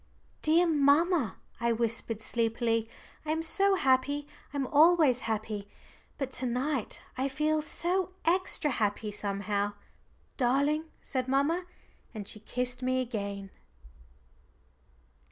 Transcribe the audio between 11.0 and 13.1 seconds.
said mamma. And she kissed me